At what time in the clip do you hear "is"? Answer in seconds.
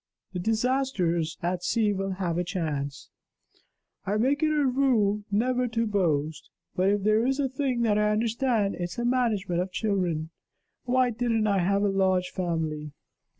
7.27-7.39